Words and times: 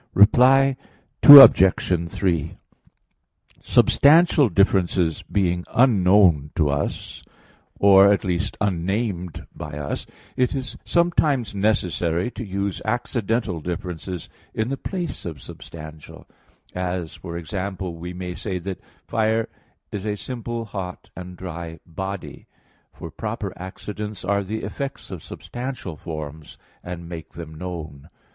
Reply 0.15 0.77
Obj. 1.21 2.09
3: 2.09 2.57
Substantial 3.61 4.49
differences 4.49 5.21
being 5.31 5.63
unknown 5.75 6.49
to 6.55 6.69
us, 6.71 7.23
or 7.77 8.11
at 8.11 8.23
least 8.23 8.57
unnamed 8.59 9.45
by 9.55 9.77
us, 9.77 10.07
it 10.35 10.55
is 10.55 10.75
sometimes 10.83 11.53
necessary 11.53 12.31
to 12.31 12.43
use 12.43 12.81
accidental 12.83 13.59
differences 13.61 14.27
in 14.55 14.69
the 14.69 14.75
place 14.75 15.23
of 15.23 15.39
substantial; 15.39 16.27
as, 16.73 17.13
for 17.13 17.37
example, 17.37 17.93
we 17.95 18.11
may 18.11 18.33
say 18.33 18.57
that 18.57 18.81
fire 19.07 19.49
is 19.91 20.07
a 20.07 20.17
simple, 20.17 20.65
hot, 20.65 21.11
and 21.15 21.37
dry 21.37 21.79
body: 21.85 22.47
for 22.91 23.11
proper 23.11 23.53
accidents 23.55 24.25
are 24.25 24.43
the 24.43 24.63
effects 24.63 25.11
of 25.11 25.21
substantial 25.21 25.95
forms, 25.95 26.57
and 26.83 27.07
make 27.07 27.33
them 27.33 27.53
known. 27.53 28.09